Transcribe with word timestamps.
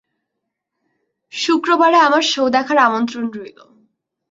শুক্রবারে 1.33 1.97
আমার 1.97 2.23
শো 2.23 2.43
দেখার 2.49 2.77
আমন্ত্রণ 2.77 3.25
রইল। 3.31 3.59